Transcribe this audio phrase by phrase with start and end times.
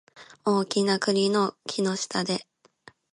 [0.45, 2.47] 大きな栗の木の下で